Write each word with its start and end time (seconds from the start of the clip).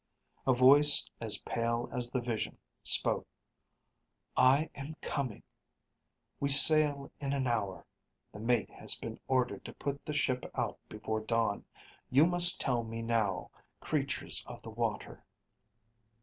__A 0.51 0.57
voice 0.57 1.07
as 1.19 1.37
pale 1.41 1.87
as 1.93 2.09
the 2.09 2.21
vision 2.21 2.57
spoke 2.83 3.27
"I 4.35 4.67
am 4.73 4.95
coming. 4.99 5.43
We 6.39 6.49
sail 6.49 7.11
in 7.19 7.33
a 7.33 7.47
hour. 7.47 7.85
The 8.31 8.39
mate 8.39 8.71
has 8.71 8.95
been 8.95 9.19
ordered 9.27 9.63
to 9.65 9.73
put 9.75 10.03
the 10.03 10.15
ship 10.15 10.49
out 10.55 10.79
before 10.89 11.21
dawn. 11.21 11.65
You 12.09 12.25
must 12.25 12.59
tell 12.59 12.83
me 12.83 13.03
now, 13.03 13.51
creatures 13.79 14.43
of 14.47 14.63
the 14.63 14.71
water." 14.71 15.23